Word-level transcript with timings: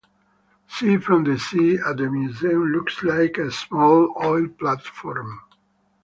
Seen 0.67 0.99
from 0.99 1.25
the 1.25 1.37
sea 1.37 1.77
the 1.77 2.09
museum 2.09 2.71
looks 2.73 3.03
like 3.03 3.37
a 3.37 3.51
small 3.51 4.11
oil 4.23 4.47
platform. 4.47 5.39